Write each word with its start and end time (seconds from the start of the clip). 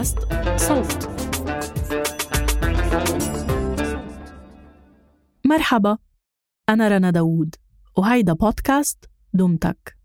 بودكاست 0.00 0.18
صوت. 0.56 1.08
مرحبا 5.44 5.98
أنا 6.68 6.88
رنا 6.88 7.10
داوود 7.10 7.54
وهيدا 7.96 8.32
بودكاست 8.32 9.10
دمتك 9.32 9.96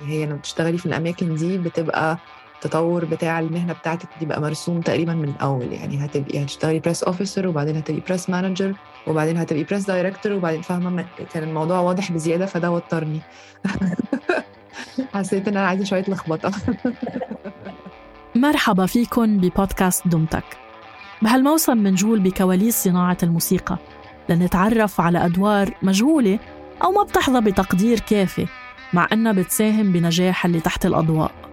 هي 0.00 0.26
لما 0.26 0.36
بتشتغلي 0.36 0.78
في 0.78 0.86
الأماكن 0.86 1.34
دي 1.34 1.58
بتبقى 1.58 2.18
التطور 2.64 3.04
بتاع 3.04 3.40
المهنة 3.40 3.72
بتاعتك 3.72 4.08
بيبقى 4.20 4.40
مرسوم 4.40 4.80
تقريبا 4.80 5.14
من 5.14 5.28
الأول. 5.28 5.72
يعني 5.72 6.04
هتبقي 6.04 6.42
هتشتغلي 6.44 6.78
press 6.78 7.02
officer 7.02 7.48
وبعدين 7.48 7.76
هتبقي 7.76 8.00
press 8.00 8.30
manager 8.30 8.74
وبعدين 9.06 9.36
هتبقي 9.36 9.64
press 9.64 9.86
director 9.86 10.32
وبعدين 10.32 10.62
فاهمة 10.62 11.06
كان 11.34 11.42
الموضوع 11.42 11.78
واضح 11.78 12.12
بزيادة 12.12 12.46
فده 12.46 12.70
وترني. 12.70 13.20
حسيت 15.14 15.48
إن 15.48 15.56
أنا 15.56 15.66
عايزة 15.66 15.84
شوية 15.84 16.04
لخبطة. 16.08 16.52
مرحبا 18.34 18.86
فيكم 18.86 19.38
ببودكاست 19.38 20.08
دمتك. 20.08 20.44
بهالموسم 21.22 21.76
منجول 21.76 22.20
بكواليس 22.20 22.84
صناعة 22.84 23.18
الموسيقى. 23.22 23.78
لنتعرف 24.28 25.00
على 25.00 25.24
أدوار 25.24 25.74
مجهولة 25.82 26.38
أو 26.84 26.92
ما 26.92 27.02
بتحظى 27.02 27.40
بتقدير 27.40 28.00
كافي 28.00 28.46
مع 28.92 29.08
أنها 29.12 29.32
بتساهم 29.32 29.92
بنجاح 29.92 30.44
اللي 30.44 30.60
تحت 30.60 30.86
الأضواء. 30.86 31.47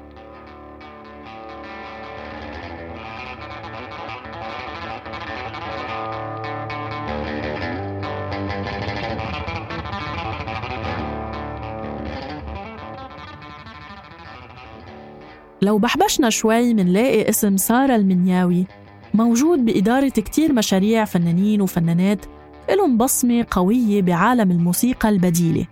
لو 15.75 15.79
بحبشنا 15.79 16.29
شوي 16.29 16.73
منلاقي 16.73 17.29
اسم 17.29 17.57
سارة 17.57 17.95
المنياوي 17.95 18.67
موجود 19.13 19.65
بإدارة 19.65 20.09
كتير 20.09 20.53
مشاريع 20.53 21.05
فنانين 21.05 21.61
وفنانات 21.61 22.25
لهم 22.69 22.97
بصمة 22.97 23.45
قوية 23.51 24.01
بعالم 24.01 24.51
الموسيقى 24.51 25.09
البديلة. 25.09 25.65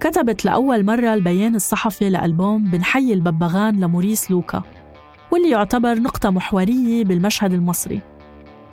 كتبت 0.00 0.44
لأول 0.44 0.84
مرة 0.84 1.14
البيان 1.14 1.54
الصحفي 1.54 2.10
لألبوم 2.10 2.70
بنحيي 2.70 3.12
الببغان 3.12 3.80
لموريس 3.80 4.30
لوكا 4.30 4.62
واللي 5.30 5.50
يعتبر 5.50 5.98
نقطة 5.98 6.30
محورية 6.30 7.04
بالمشهد 7.04 7.52
المصري. 7.52 8.00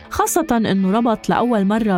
خاصة 0.10 0.48
أنه 0.52 0.92
ربط 0.92 1.30
لأول 1.30 1.66
مرة 1.66 1.98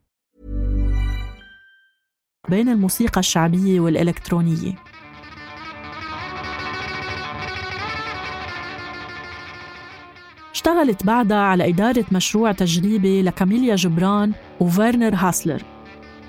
بين 2.49 2.69
الموسيقى 2.69 3.19
الشعبية 3.19 3.79
والإلكترونية. 3.79 4.75
اشتغلت 10.51 11.05
بعدها 11.05 11.37
على 11.37 11.69
إدارة 11.69 12.05
مشروع 12.11 12.51
تجريبي 12.51 13.21
لكاميليا 13.21 13.75
جبران 13.75 14.31
وفيرنر 14.59 15.15
هاسلر 15.15 15.61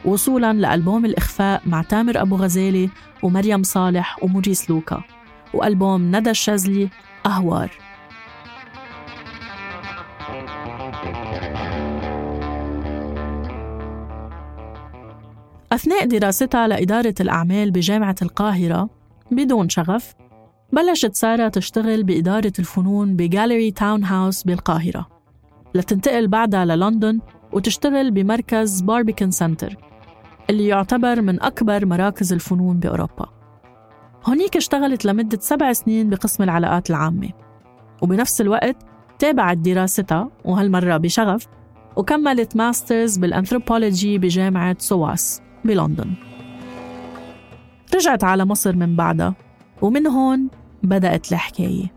وصولا 0.04 0.52
لألبوم 0.52 1.04
الإخفاء 1.04 1.62
مع 1.66 1.82
تامر 1.82 2.22
أبو 2.22 2.36
غزالي 2.36 2.90
ومريم 3.22 3.62
صالح 3.62 4.24
وموريس 4.24 4.70
لوكا 4.70 5.02
وألبوم 5.54 6.16
ندى 6.16 6.30
الشاذلي 6.30 6.88
أهوار. 7.26 7.70
أثناء 15.72 16.06
دراستها 16.06 16.68
لإدارة 16.68 17.14
الأعمال 17.20 17.70
بجامعة 17.70 18.14
القاهرة 18.22 18.90
بدون 19.30 19.68
شغف 19.68 20.14
بلشت 20.72 21.14
سارة 21.14 21.48
تشتغل 21.48 22.04
بإدارة 22.04 22.52
الفنون 22.58 23.16
بجاليري 23.16 23.70
Townhouse 23.70 24.42
بالقاهرة. 24.42 25.08
لتنتقل 25.74 26.28
بعدها 26.28 26.64
للندن 26.64 27.20
وتشتغل 27.52 28.10
بمركز 28.10 28.80
Barbican 28.80 29.30
Centre 29.30 29.76
اللي 30.50 30.66
يعتبر 30.66 31.20
من 31.20 31.42
أكبر 31.42 31.86
مراكز 31.86 32.32
الفنون 32.32 32.78
بأوروبا. 32.78 33.28
هونيك 34.26 34.56
اشتغلت 34.56 35.04
لمدة 35.04 35.38
سبع 35.40 35.72
سنين 35.72 36.10
بقسم 36.10 36.42
العلاقات 36.42 36.90
العامة 36.90 37.30
وبنفس 38.02 38.40
الوقت 38.40 38.76
تابعت 39.18 39.56
دراستها 39.56 40.30
وهالمرة 40.44 40.96
بشغف 40.96 41.46
وكملت 41.96 42.56
Masters 42.56 43.18
بال 43.18 43.33
anthropology 43.33 44.18
بجامعة 44.18 44.76
SOAS 44.78 45.42
بلندن. 45.64 46.14
رجعت 47.94 48.24
على 48.24 48.44
مصر 48.44 48.76
من 48.76 48.96
بعدها 48.96 49.34
ومن 49.82 50.06
هون 50.06 50.48
بدأت 50.82 51.32
الحكاية. 51.32 51.92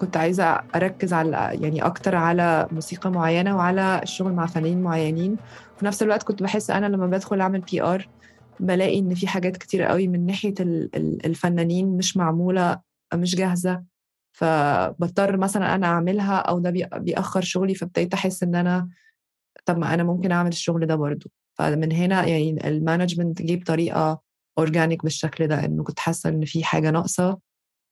كنت 0.00 0.16
عايزة 0.16 0.44
أركز 0.74 1.12
على 1.12 1.50
يعني 1.60 1.82
أكتر 1.82 2.16
على 2.16 2.68
موسيقى 2.72 3.10
معينة 3.10 3.56
وعلى 3.56 4.00
الشغل 4.02 4.32
مع 4.32 4.46
فنانين 4.46 4.82
معينين. 4.82 5.36
في 5.78 5.86
نفس 5.86 6.02
الوقت 6.02 6.22
كنت 6.22 6.42
بحس 6.42 6.70
أنا 6.70 6.86
لما 6.86 7.06
بدخل 7.06 7.40
أعمل 7.40 7.60
بي 7.60 7.82
ار 7.82 8.08
بلاقي 8.60 8.98
إن 8.98 9.14
في 9.14 9.26
حاجات 9.26 9.56
كتير 9.56 9.82
قوي 9.82 10.08
من 10.08 10.26
ناحية 10.26 10.54
الفنانين 11.24 11.96
مش 11.96 12.16
معمولة 12.16 12.80
مش 13.14 13.36
جاهزة. 13.36 13.82
فبضطر 14.32 15.36
مثلا 15.36 15.74
أنا 15.74 15.86
أعملها 15.86 16.36
أو 16.36 16.58
ده 16.58 16.70
بيأخر 16.98 17.40
شغلي 17.42 17.74
فابتديت 17.74 18.14
أحس 18.14 18.42
إن 18.42 18.54
أنا 18.54 18.88
طب 19.64 19.78
ما 19.78 19.94
أنا 19.94 20.02
ممكن 20.02 20.32
أعمل 20.32 20.48
الشغل 20.48 20.86
ده 20.86 20.94
برضه. 20.94 21.30
فمن 21.58 21.92
هنا 21.92 22.26
يعني 22.26 22.68
ال 22.68 22.75
management 22.75 23.42
جه 23.42 23.56
بطريقة 23.56 24.20
organic 24.58 25.02
بالشكل 25.04 25.46
ده 25.46 25.64
انه 25.64 25.84
كنت 25.84 25.98
حاسة 26.00 26.30
إن 26.30 26.44
في 26.44 26.64
حاجة 26.64 26.90
ناقصة 26.90 27.38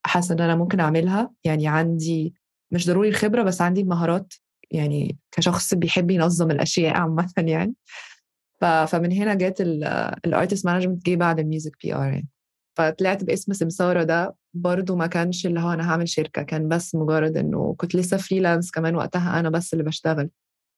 حاسة 0.06 0.34
إن 0.34 0.40
أنا 0.40 0.56
ممكن 0.56 0.80
أعملها. 0.80 1.30
يعني 1.44 1.68
عندي 1.68 2.34
مش 2.70 2.86
ضروري 2.86 3.08
الخبرة 3.08 3.42
بس 3.42 3.60
عندي 3.60 3.80
المهارات 3.80 4.34
يعني 4.70 5.18
كشخص 5.32 5.74
بيحب 5.74 6.10
ينظم 6.10 6.50
الأشياء 6.50 6.96
عامة 6.96 7.32
يعني. 7.38 7.74
فمن 8.60 9.12
هنا 9.12 9.34
جت 9.34 9.60
ال 10.26 10.32
artist 10.32 10.66
management 10.66 11.06
جه 11.06 11.16
بعد 11.16 11.38
ال 11.38 11.72
music 11.82 11.94
PR 11.94 12.04
يعني. 12.04 12.28
فطلعت 12.78 13.24
باسم 13.24 13.52
سمسارة 13.52 14.02
ده 14.02 14.34
برضو 14.54 14.96
ما 14.96 15.06
كانش 15.06 15.46
اللي 15.46 15.60
هو 15.60 15.72
أنا 15.72 15.90
هعمل 15.90 16.08
شركة 16.08 16.42
كان 16.42 16.68
بس 16.68 16.94
مجرد 16.94 17.36
إنه 17.36 17.74
كنت 17.78 17.94
لسه 17.94 18.16
freelance 18.16 18.70
كمان 18.70 18.94
وقتها 18.96 19.40
أنا 19.40 19.50
بس 19.50 19.72
اللي 19.72 19.84
بشتغل. 19.84 20.30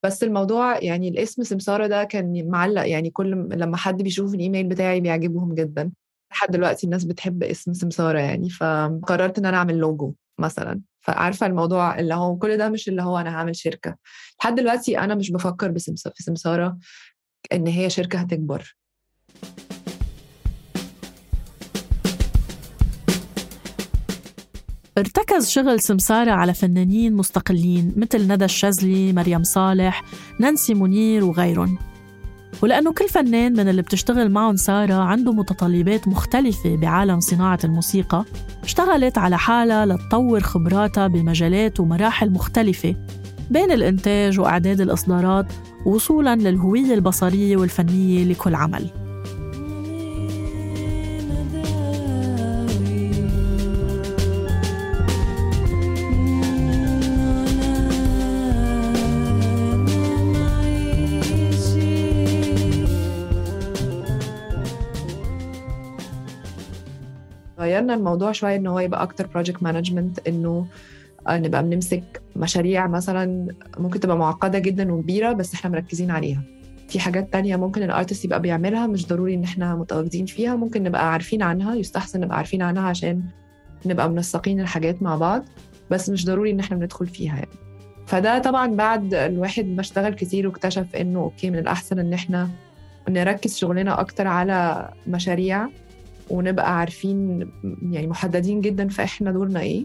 بس 0.04 0.24
الموضوع 0.24 0.78
يعني 0.78 1.08
الاسم 1.08 1.42
سمسارة 1.42 1.86
ده 1.86 2.04
كان 2.04 2.48
معلق 2.48 2.88
يعني 2.88 3.10
كل 3.10 3.30
لما 3.52 3.76
حد 3.76 4.02
بيشوف 4.02 4.34
الإيميل 4.34 4.68
بتاعي 4.68 5.00
بيعجبهم 5.00 5.54
جدا. 5.54 5.90
لحد 6.32 6.50
دلوقتي 6.50 6.84
الناس 6.86 7.04
بتحب 7.04 7.42
اسم 7.42 7.72
سمسارة 7.72 8.18
يعني 8.18 8.50
فقررت 8.50 9.38
إن 9.38 9.46
أنا 9.46 9.56
أعمل 9.56 9.76
لوجو 9.78 10.14
مثلا. 10.38 10.80
فعارفة 11.00 11.46
الموضوع 11.46 11.98
اللي 11.98 12.14
هو 12.14 12.38
كل 12.38 12.56
ده 12.56 12.68
مش 12.68 12.88
اللي 12.88 13.02
هو 13.02 13.18
أنا 13.18 13.30
هعمل 13.30 13.56
شركة. 13.56 13.96
لحد 14.40 14.54
دلوقتي 14.54 14.98
أنا 14.98 15.14
مش 15.14 15.30
بفكر 15.32 15.72
في 15.78 16.22
سمسارة 16.22 16.78
إن 17.52 17.66
هي 17.66 17.90
شركة 17.90 18.18
هتكبر. 18.18 18.76
ارتكز 24.98 25.48
شغل 25.48 25.80
سمسارة 25.80 26.30
على 26.30 26.54
فنانين 26.54 27.14
مستقلين 27.14 27.92
مثل 27.96 28.32
ندى 28.32 28.44
الشاذلي، 28.44 29.12
مريم 29.12 29.42
صالح، 29.42 30.02
نانسي 30.40 30.74
منير 30.74 31.24
وغيرهم. 31.24 31.78
ولأنه 32.62 32.92
كل 32.92 33.08
فنان 33.08 33.52
من 33.52 33.68
اللي 33.68 33.82
بتشتغل 33.82 34.30
معهم 34.30 34.56
سارة 34.56 34.94
عنده 34.94 35.32
متطلبات 35.32 36.08
مختلفة 36.08 36.76
بعالم 36.76 37.20
صناعة 37.20 37.58
الموسيقى 37.64 38.24
اشتغلت 38.64 39.18
على 39.18 39.38
حالها 39.38 39.86
لتطور 39.86 40.40
خبراتها 40.40 41.06
بمجالات 41.06 41.80
ومراحل 41.80 42.30
مختلفة 42.30 42.96
بين 43.50 43.72
الإنتاج 43.72 44.40
وإعداد 44.40 44.80
الإصدارات 44.80 45.46
وصولاً 45.86 46.36
للهوية 46.36 46.94
البصرية 46.94 47.56
والفنية 47.56 48.24
لكل 48.24 48.54
عمل. 48.54 48.90
الموضوع 67.94 68.32
شوية 68.32 68.56
إن 68.56 68.66
هو 68.66 68.80
يبقى 68.80 69.02
أكتر 69.02 69.26
project 69.26 69.62
management 69.62 70.28
إنه 70.28 70.66
نبقى 71.28 71.62
بنمسك 71.62 72.22
مشاريع 72.36 72.86
مثلا 72.86 73.48
ممكن 73.78 74.00
تبقى 74.00 74.16
معقدة 74.18 74.58
جدا 74.58 74.92
وكبيرة 74.92 75.32
بس 75.32 75.54
إحنا 75.54 75.70
مركزين 75.70 76.10
عليها. 76.10 76.42
في 76.88 77.00
حاجات 77.00 77.32
تانية 77.32 77.56
ممكن 77.56 77.82
ال 77.82 77.88
artist 77.88 78.24
يبقى 78.24 78.40
بيعملها 78.42 78.86
مش 78.86 79.06
ضروري 79.06 79.34
إن 79.34 79.44
إحنا 79.44 79.74
متواجدين 79.76 80.26
فيها 80.26 80.56
ممكن 80.56 80.82
نبقى 80.82 81.12
عارفين 81.12 81.42
عنها 81.42 81.74
يستحسن 81.74 82.20
نبقى 82.20 82.36
عارفين 82.36 82.62
عنها 82.62 82.82
عشان 82.82 83.22
نبقى 83.86 84.10
منسقين 84.10 84.60
الحاجات 84.60 85.02
مع 85.02 85.16
بعض 85.16 85.44
بس 85.90 86.10
مش 86.10 86.26
ضروري 86.26 86.50
إن 86.50 86.60
إحنا 86.60 86.76
بندخل 86.76 87.06
فيها 87.06 87.34
يعني. 87.34 87.48
فده 88.06 88.38
طبعا 88.38 88.66
بعد 88.74 89.14
الواحد 89.14 89.66
ما 89.66 89.80
اشتغل 89.80 90.14
كتير 90.14 90.46
واكتشف 90.46 90.96
إنه 90.96 91.20
okay 91.20 91.50
من 91.50 91.58
الأحسن 91.58 91.98
إن 91.98 92.12
إحنا 92.12 92.48
نركز 93.08 93.56
شغلنا 93.56 94.00
أكتر 94.00 94.26
على 94.26 94.88
مشاريع 95.06 95.68
ونبقى 96.30 96.78
عارفين 96.78 97.48
يعني 97.90 98.06
محددين 98.06 98.60
جدا 98.60 98.88
في 98.88 99.02
إحنا 99.04 99.32
دورنا 99.32 99.60
إيه 99.60 99.84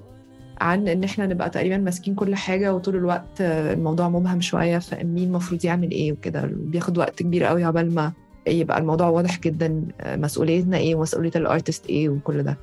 عن 0.62 0.88
ان 0.88 1.04
إحنا 1.04 1.28
نبقى 1.28 1.50
تقريبا 1.50 1.78
ماسكين 1.78 2.16
كل 2.16 2.36
حاجة 2.36 2.74
وطول 2.74 2.96
الوقت 2.96 3.42
الموضوع 3.42 4.10
مبهم 4.10 4.42
شوية 4.42 4.78
فمين 4.78 5.24
المفروض 5.28 5.66
يعمل 5.66 5.92
إيه 5.92 6.12
وكده 6.12 6.50
بياخد 6.54 6.98
وقت 6.98 7.20
كبير 7.24 7.44
قوي 7.44 7.64
عبال 7.64 7.96
ما 7.96 8.12
يبقى 8.48 8.78
الموضوع 8.80 9.08
واضح 9.08 9.40
جدا 9.40 9.82
مسؤوليتنا 10.06 10.78
إيه 10.78 10.96
ومسؤوليه 10.96 11.32
الارتست 11.36 11.86
إيه 11.88 12.10
وكل 12.10 12.44
ده 12.44 12.58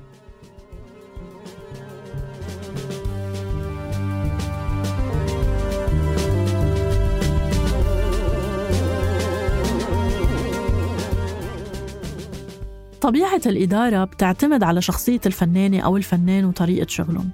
طبيعة 13.03 13.41
الإدارة 13.45 14.03
بتعتمد 14.03 14.63
على 14.63 14.81
شخصية 14.81 15.19
الفنانة 15.25 15.79
أو 15.79 15.97
الفنان 15.97 16.45
وطريقة 16.45 16.87
شغلهم 16.87 17.29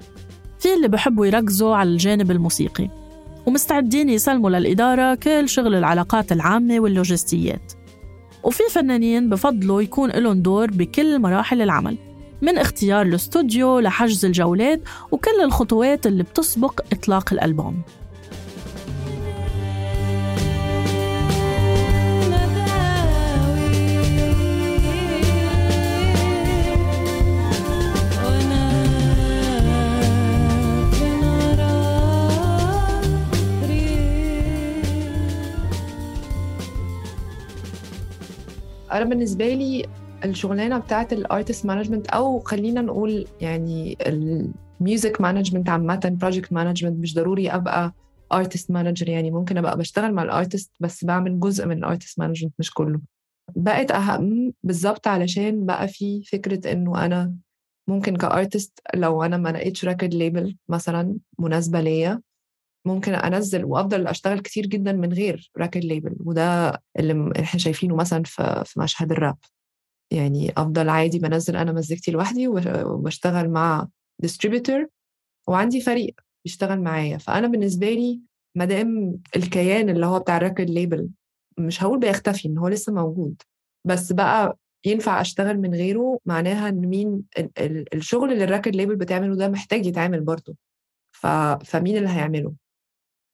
في 0.60 0.74
اللي 0.74 0.88
بحبوا 0.88 1.26
يركزوا 1.26 1.76
على 1.76 1.90
الجانب 1.90 2.32
الموسيقي 2.32 2.90
ومستعدين 3.46 4.10
يسلموا 4.10 4.50
للإدارة 4.50 5.16
كل 5.16 5.50
شغل 5.50 5.76
العلاقات 5.76 6.32
العامة 6.32 6.80
واللوجستيات. 6.80 7.74
وفي 8.44 8.64
فنانين 8.72 9.30
بفضلوا 9.30 9.82
يكون 9.82 10.10
لهم 10.10 10.42
دور 10.42 10.72
بكل 10.72 11.20
مراحل 11.20 11.62
العمل 11.62 11.98
من 12.42 12.58
اختيار 12.58 13.02
الاستوديو 13.02 13.80
لحجز 13.80 14.26
الجولات 14.26 14.82
وكل 15.12 15.42
الخطوات 15.44 16.08
اللي 16.08 16.24
بتسبق 16.24 16.82
إطلاق 16.94 17.34
الألبوم. 17.34 17.82
أنا 38.92 39.06
بالنسبة 39.06 39.54
لي 39.54 39.86
الشغلانة 40.26 40.78
بتاعت 40.78 41.14
ال 41.14 41.21
artist 41.21 41.66
management 41.66 42.08
أو 42.08 42.40
خلينا 42.40 42.82
نقول 42.82 43.28
يعني 43.42 43.98
ال 44.08 44.27
music 44.27 45.22
management 45.22 45.70
عامة 45.70 46.18
project 46.22 46.54
management 46.54 47.00
مش 47.00 47.16
ضروري 47.16 47.50
أبقى 47.50 47.94
artist 48.34 48.72
manager 48.72 49.10
يعني. 49.10 49.32
ممكن 49.32 49.58
أبقى 49.58 49.78
بشتغل 49.78 50.14
مع 50.14 50.24
ال 50.24 50.31
artist 50.31 50.72
بس 50.80 51.06
بعمل 51.06 51.40
جزء 51.40 51.66
من 51.66 51.78
ال 51.78 51.84
artist 51.84 52.20
management 52.20 52.54
مش 52.60 52.74
كله. 52.74 53.02
بقت 53.56 53.92
أهم 53.92 54.54
بالظبط 54.64 55.08
علشان 55.08 55.66
بقى 55.66 55.88
في 55.88 56.24
فكرة 56.24 56.72
إنه 56.72 57.06
أنا 57.06 57.34
ممكن 57.88 58.16
ك 58.16 58.25
artist 58.25 58.80
لو 58.96 59.24
أنا 59.24 59.38
ما 59.38 59.50
لقيتش 59.50 59.86
record 59.86 60.14
label 60.14 60.56
مثلا 60.70 61.18
مناسبة 61.40 61.82
ليا 61.82 62.22
ممكن 62.94 63.14
أنزل 63.14 63.66
وأفضل 63.66 64.08
أشتغل 64.08 64.40
كتير 64.40 64.66
جدا 64.66 64.94
من 64.94 65.14
غير 65.14 65.52
record 65.58 65.86
label 65.86 66.16
وده 66.20 66.82
اللي 67.00 67.34
إحنا 67.40 67.60
شايفينه 67.60 67.96
مثلا 67.96 68.24
في 68.24 68.74
مشهد 68.78 69.12
الراب. 69.12 69.38
يعني 70.12 70.52
أفضل 70.58 70.90
عادي 70.90 71.20
بنزل 71.20 71.56
أنا 71.56 71.72
مزيكتي 71.72 72.12
لوحدي 72.12 72.48
وبشتغل 72.48 73.50
مع 73.50 73.88
distributor 74.20 74.88
وعندي 75.48 75.82
فريق 75.82 76.16
بيشتغل 76.46 76.82
معايا. 76.82 77.18
فأنا 77.18 77.48
بالنسبة 77.48 77.90
لي 77.90 78.20
ما 78.56 78.66
دام 78.66 79.20
الكيان 79.36 79.90
اللي 79.90 80.06
هو 80.06 80.20
بتاع 80.20 80.38
ال 80.38 80.42
record 80.42 80.70
label 80.70 81.10
مش 81.58 81.84
هقول 81.84 82.00
بيختفي 82.00 82.48
إن 82.48 82.58
هو 82.58 82.68
لسه 82.68 82.94
موجود. 82.94 83.42
بس 83.86 84.12
بقى 84.12 84.58
ينفع 84.86 85.22
أشتغل 85.22 85.58
من 85.58 85.74
غيره 85.76 86.20
معناها 86.26 86.70
إن 86.70 86.82
مين 86.88 87.24
الشغل 87.94 88.32
اللي 88.34 88.44
ال 88.44 88.48
record 88.48 88.76
label 88.76 88.96
بتعمله 88.96 89.36
ده 89.36 89.48
محتاج 89.48 89.86
يتعمل 89.86 90.22
برضه. 90.22 90.56
فمين 91.66 91.98
اللي 91.98 92.10
هيعمله؟ 92.10 92.54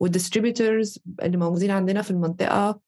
وال 0.02 0.16
distributors 0.16 1.00
اللي 1.24 1.38
موجودين 1.38 1.72
عندنا 1.72 2.02
في 2.02 2.12
المنطقة 2.12 2.80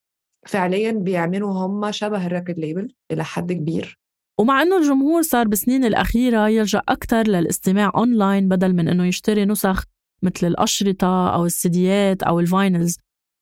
فعليا 0.47 0.91
بيعملوا 0.91 1.51
هم 1.51 1.91
شبه 1.91 2.25
ال 2.27 2.32
record 2.32 2.59
label 2.59 2.95
إلى 3.11 3.23
حد 3.23 3.51
كبير. 3.51 3.99
ومع 4.39 4.61
إنه 4.61 4.77
الجمهور 4.77 5.21
صار 5.21 5.47
بالسنين 5.47 5.85
الأخيرة 5.85 6.49
يلجأ 6.49 6.81
أكثر 6.89 7.27
للاستماع 7.27 7.91
اونلاين 7.95 8.47
بدل 8.49 8.73
من 8.73 8.87
إنه 8.87 9.05
يشتري 9.05 9.45
نسخ 9.45 9.83
مثل 10.23 10.47
الأشرطة 10.47 11.33
أو 11.33 11.45
السيديات 11.45 12.23
أو 12.23 12.39
ال 12.39 12.47
vinyls 12.47 12.97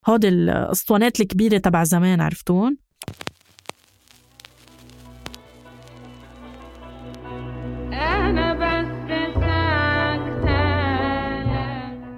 هودي 0.08 0.28
الأسطوانات 0.28 1.20
الكبيرة 1.20 1.58
تبع 1.58 1.84
زمان 1.84 2.20
عرفتون؟ 2.20 2.76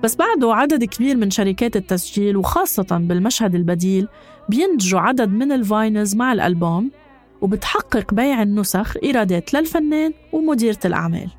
بس 0.08 0.16
بعده 0.16 0.54
عدد 0.54 0.84
كبير 0.84 1.16
من 1.16 1.30
شركات 1.30 1.76
التسجيل 1.76 2.36
وخاصة 2.36 2.86
بالمشهد 2.90 3.54
البديل 3.54 4.08
بينتجوا 4.48 5.00
عدد 5.00 5.28
من 5.28 5.52
ال 5.52 5.61
vinyls 5.61 6.16
مع 6.16 6.32
الألبوم 6.32 6.90
وبتحقق 7.40 8.14
بيع 8.14 8.42
النسخ 8.42 8.96
إيرادات 9.02 9.54
للفنان 9.54 10.12
ومديرة 10.32 10.78
الأعمال. 10.84 11.30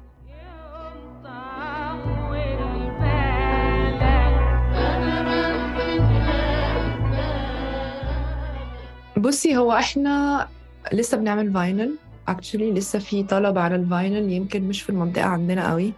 بصي 9.17 9.57
هو 9.57 9.71
إحنا 9.71 10.47
لسه 10.93 11.17
بنعمل 11.17 11.53
vinyl 11.53 11.95
actually 12.27 12.71
لسه 12.71 12.99
في 12.99 13.23
طلب 13.23 13.57
على 13.57 13.75
ال 13.75 13.85
vinyl 13.85 14.31
يمكن 14.31 14.63
مش 14.63 14.81
في 14.81 14.89
المنطقة 14.89 15.25
عندنا 15.25 15.71
قوي. 15.71 15.93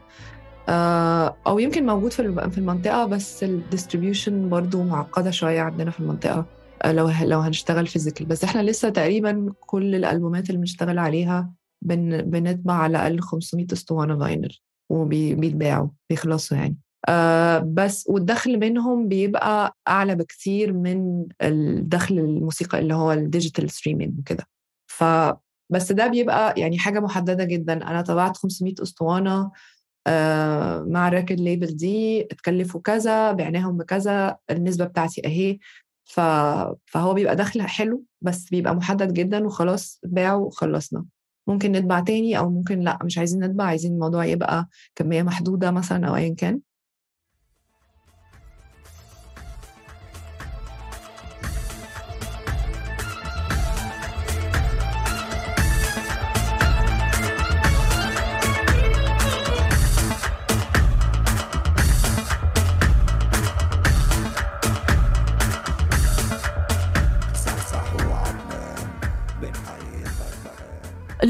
أو 1.47 1.59
يمكن 1.59 1.85
موجود 1.85 2.11
في 2.11 2.49
في 2.51 2.57
المنطقة 2.57 3.05
بس 3.05 3.43
ال 3.43 3.52
distribution 3.52 4.49
برضو 4.49 4.83
معقدة 4.83 5.31
شوية 5.31 5.61
عندنا 5.61 5.91
في 5.91 5.99
المنطقة 5.99 6.45
آه، 6.83 6.91
لو 6.91 7.11
لو 7.23 7.39
هنشتغل 7.39 7.87
physical 7.87 8.25
بس 8.25 8.43
إحنا 8.43 8.61
لسه 8.61 8.89
تقريبا 8.89 9.53
كل 9.59 9.95
الألبومات 9.95 10.49
اللي 10.49 10.57
بنشتغل 10.57 10.99
عليها 10.99 11.51
بن 11.81 12.21
بنطبع 12.21 12.73
على 12.73 12.97
الأقل 12.97 13.19
500 13.21 13.65
اسطوانه 13.73 14.19
vinyl 14.19 14.57
وبيتباعوا 14.89 15.89
بيخلصوا 16.09 16.57
يعني. 16.57 16.77
آه 17.09 17.59
بس 17.59 18.05
والدخل 18.09 18.59
منهم 18.59 19.07
بيبقى 19.07 19.77
أعلى 19.87 20.15
بكثير 20.15 20.73
من 20.73 21.25
الدخل 21.41 22.19
الموسيقى 22.19 22.79
اللي 22.79 22.93
هو 22.93 23.11
ال 23.11 23.19
digital 23.19 23.69
streaming 23.69 24.19
وكده. 24.19 24.47
ف 24.87 25.03
بس 25.69 25.91
ده 25.91 26.07
بيبقى 26.07 26.53
يعني 26.57 26.79
حاجة 26.79 26.99
محددة 26.99 27.43
جدا. 27.43 27.73
أنا 27.73 28.01
طبعت 28.01 28.37
500 28.37 28.73
اسطوانه 28.83 29.31
آه، 29.41 29.51
مع 30.87 31.07
ال 31.07 31.12
record 31.12 31.39
label 31.39 31.67
دي 31.75 32.21
اتكلفوا 32.21 32.81
كذا 32.81 33.31
بعناهم 33.31 33.77
بكذا 33.77 34.37
النسبة 34.51 34.85
بتاعتي 34.85 35.21
أهي. 35.25 35.59
فهو 36.85 37.13
بيبقى 37.13 37.35
دخل 37.35 37.61
حلو 37.61 38.03
بس 38.21 38.49
بيبقى 38.49 38.75
محدد 38.75 39.13
جدا 39.13 39.45
وخلاص 39.45 39.99
باعه 40.03 40.37
وخلصنا 40.37 41.05
ممكن 41.47 41.71
نطبع 41.71 41.99
تاني 41.99 42.37
أو 42.37 42.49
ممكن 42.49 42.79
لأ 42.79 42.99
مش 43.03 43.17
عايزين 43.17 43.43
نطبع 43.43 43.63
عايزين 43.63 43.93
الموضوع 43.93 44.25
يبقى 44.25 44.67
كمية 44.95 45.23
محدودة 45.23 45.71
مثلا 45.71 46.07
أو 46.07 46.15
ايا 46.15 46.35
كان 46.35 46.59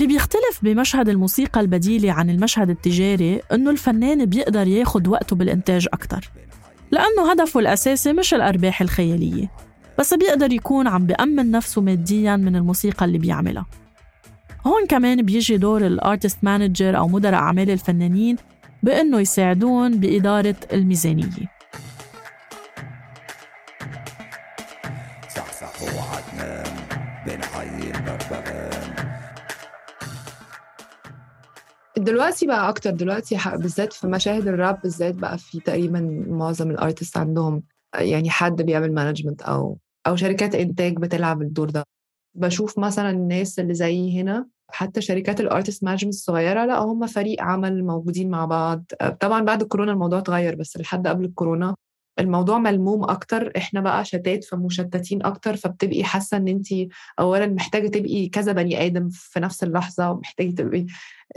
اللي 0.02 0.14
بيختلف 0.14 0.60
بمشهد 0.62 1.10
الموسيقى 1.10 1.62
البديلة 1.62 2.12
عن 2.12 2.30
المشهد 2.30 2.70
التجاري 2.70 3.42
إنه 3.52 3.70
الفنان 3.72 4.26
بيقدر 4.26 4.68
ياخد 4.68 5.08
وقته 5.08 5.36
بالإنتاج 5.36 5.88
أكتر 5.94 6.30
لأنه 6.92 7.32
هدفه 7.32 7.60
الأساسي 7.60 8.14
مش 8.14 8.34
الأرباح 8.34 8.82
الخيالية 8.82 9.52
بس 10.00 10.14
بيقدر 10.14 10.54
يكون 10.54 10.88
عم 10.88 11.06
بأمن 11.06 11.52
نفسه 11.52 11.82
ماديا 11.82 12.36
من 12.36 12.56
الموسيقى 12.56 13.06
اللي 13.06 13.18
بيعملها. 13.18 13.66
هون 14.68 14.86
كمان 14.90 15.22
بيجي 15.22 15.58
دور 15.58 15.88
الأرتست 15.88 16.38
مانجر 16.44 16.98
أو 16.98 17.08
مدراء 17.08 17.34
أعمال 17.40 17.70
الفنانين 17.70 18.36
بإنه 18.84 19.20
يساعدون 19.20 20.00
بإدارة 20.00 20.56
الميزانية. 20.74 21.51
دلوقتي 32.12 32.48
بقى 32.48 32.70
أكتر. 32.70 32.90
دلوقتي 32.92 33.38
بالذات 33.56 33.94
في 33.94 34.08
مشاهد 34.08 34.48
الراب 34.48 34.82
بالذات 34.82 35.16
بقى 35.16 35.38
في 35.38 35.60
تقريبا 35.60 36.26
معظم 36.28 36.72
ال 36.72 36.78
artist 36.78 37.18
عندهم 37.18 37.64
يعني 37.96 38.30
حد 38.30 38.62
بيعمل 38.62 38.94
management 38.94 39.42
أو 39.42 39.78
أو 40.08 40.16
شركات 40.16 40.56
إنتاج 40.56 40.98
بتلعب 40.98 41.42
الدور 41.42 41.70
ده. 41.70 41.84
بشوف 42.36 42.80
مثلا 42.80 43.10
الناس 43.10 43.60
اللي 43.60 43.74
زي 43.74 44.22
هنا 44.22 44.48
حتى 44.70 45.02
شركات 45.02 45.40
ال 45.40 45.46
artist 45.46 45.84
management 45.84 46.14
الصغيرة 46.14 46.66
لا 46.66 46.80
هم 46.80 47.08
فريق 47.08 47.42
عمل 47.42 47.84
موجودين 47.86 48.30
مع 48.30 48.46
بعض. 48.46 48.84
طبعا 49.20 49.42
بعد 49.46 49.62
الكورونا 49.62 49.92
الموضوع 49.92 50.20
اتغير 50.20 50.56
بس 50.56 50.78
لحد 50.78 51.08
قبل 51.08 51.26
الكورونا 51.26 51.76
الموضوع 52.20 52.58
ملموم 52.60 53.04
أكتر 53.04 53.52
إحنا 53.58 53.82
بقى 53.82 54.06
شتات 54.06 54.44
فمشتتين 54.44 55.26
أكتر 55.26 55.56
فبتبقي 55.56 56.04
حاسة 56.04 56.38
إن 56.38 56.48
انت 56.48 56.68
اولا 57.20 57.48
محتاجة 57.48 57.88
تبقي 57.88 58.30
كذا 58.30 58.52
بني 58.52 58.86
آدم 58.86 59.10
في 59.10 59.40
نفس 59.40 59.64
اللحظة 59.64 60.12
ومحتاجة 60.12 60.52
تبقي 60.52 60.86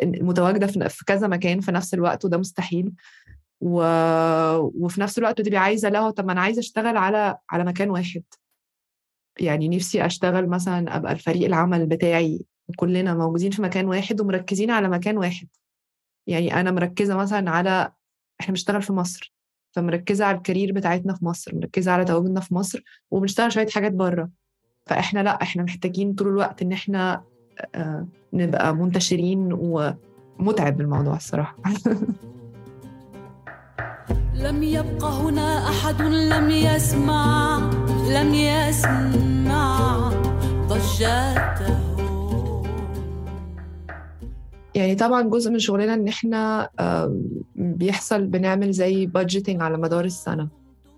متواجدة 0.04 0.66
في 0.88 1.04
كذا 1.06 1.26
مكان 1.28 1.60
في 1.60 1.72
نفس 1.72 1.94
الوقت 1.94 2.24
وده 2.24 2.38
مستحيل. 2.38 2.92
و... 3.60 3.82
وفي 4.84 5.00
نفس 5.00 5.18
الوقت 5.18 5.40
بتبقي 5.40 5.58
عايزة 5.58 5.88
لا 5.88 6.10
طب 6.10 6.26
ما 6.26 6.32
أنا 6.32 6.40
عايزة 6.40 6.60
أشتغل 6.60 6.96
على 6.96 7.38
على 7.50 7.64
مكان 7.64 7.90
واحد. 7.90 8.22
يعني 9.40 9.68
نفسي 9.68 10.06
أشتغل 10.06 10.48
مثلا 10.48 10.96
أبقى 10.96 11.12
الفريق 11.12 11.44
العمل 11.46 11.86
بتاعي 11.86 12.44
كلنا 12.76 13.14
موجودين 13.14 13.50
في 13.50 13.62
مكان 13.62 13.86
واحد 13.86 14.20
ومركزين 14.20 14.70
على 14.70 14.88
مكان 14.88 15.16
واحد. 15.18 15.48
يعني 16.26 16.60
أنا 16.60 16.70
مركزة 16.70 17.16
مثلا 17.16 17.50
على 17.50 17.92
إحنا 18.40 18.52
بنشتغل 18.52 18.82
في 18.82 18.92
مصر. 18.92 19.33
فمركزة 19.74 20.24
على 20.24 20.36
الكارير 20.36 20.72
بتاعتنا 20.72 21.14
في 21.14 21.24
مصر 21.24 21.54
مركزة 21.54 21.92
على 21.92 22.04
تواجدنا 22.04 22.40
في 22.40 22.54
مصر 22.54 22.82
وبنشتغل 23.10 23.52
شوية 23.52 23.66
حاجات 23.66 23.92
بره. 23.92 24.28
فإحنا 24.86 25.20
لأ 25.20 25.42
إحنا 25.42 25.62
محتاجين 25.62 26.14
طول 26.14 26.28
الوقت 26.28 26.62
إن 26.62 26.72
إحنا 26.72 27.22
آه، 27.74 28.06
نبقى 28.32 28.74
منتشرين 28.74 29.52
ومتعب 29.52 30.80
الموضوع 30.80 31.16
الصراحة. 31.16 31.56
لم 34.34 34.62
يبق 34.62 35.04
هنا 35.04 35.68
أحد 35.68 36.02
لم 36.02 36.50
يسمع 36.50 37.58
لم 38.10 38.34
يسمع 38.34 39.88
ضجاته. 40.68 41.93
يعني 44.74 44.94
طبعا 44.94 45.22
جزء 45.22 45.50
من 45.50 45.58
شغلنا 45.58 45.94
إن 45.94 46.08
إحنا 46.08 46.68
بيحصل 47.56 48.26
بنعمل 48.26 48.72
زي 48.72 49.06
بادجيتنج 49.06 49.62
على 49.62 49.76
مدار 49.78 50.04
السنة. 50.04 50.48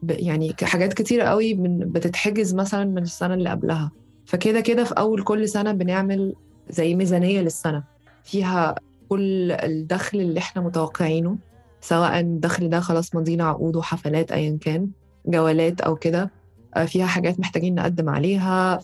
يعني 0.09 0.55
حاجات 0.63 0.93
كتير 0.93 1.21
قوي 1.21 1.55
بتتحجز 1.69 2.55
مثلا 2.55 2.85
من 2.85 3.03
السنة 3.03 3.35
اللي 3.35 3.51
قبلها. 3.51 3.91
فكده 4.27 4.61
كده 4.61 4.85
في 4.85 4.93
أول 4.93 5.23
كل 5.23 5.49
سنة 5.49 5.73
بنعمل 5.73 6.35
زي 6.71 6.95
ميزانية 6.95 7.41
للسنة. 7.41 7.85
فيها 8.25 8.75
كل 9.09 9.53
الدخل 9.53 10.21
اللي 10.21 10.39
إحنا 10.41 10.63
متوقعينه 10.63 11.37
سواء 11.81 12.21
الدخل 12.21 12.69
ده 12.69 12.81
خلاص 12.81 13.15
مضينا 13.15 13.45
عقود 13.45 13.77
وحفلات 13.77 14.33
ايا 14.33 14.59
كان 14.61 14.91
جولات 15.27 15.81
أو 15.81 15.97
كده 15.97 16.31
آه، 16.77 16.85
فيها 16.85 17.07
حاجات 17.07 17.41
محتاجين 17.41 17.75
نقدم 17.75 18.09
عليها. 18.09 18.79